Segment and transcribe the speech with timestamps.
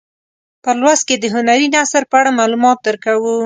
[0.63, 3.35] په لوست کې د هنري نثر په اړه معلومات درکوو.